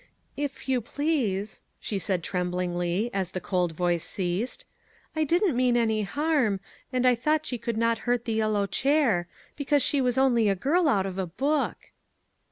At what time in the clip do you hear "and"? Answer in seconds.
6.91-7.05